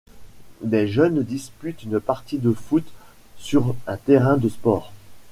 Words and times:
Des 0.63 0.87
jeunes 0.87 1.21
disputent 1.23 1.83
une 1.83 1.99
partie 1.99 2.39
de 2.39 2.53
foot 2.53 2.83
sur 3.37 3.75
un 3.85 3.97
terrain 3.97 4.37
de 4.37 4.49
sport. 4.49 4.91